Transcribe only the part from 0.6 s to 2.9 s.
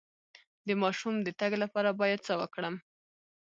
د ماشوم د تګ لپاره باید څه وکړم؟